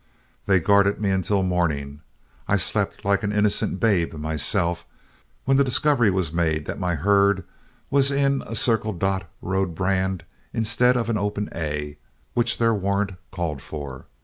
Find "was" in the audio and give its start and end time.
6.09-6.33, 7.91-8.09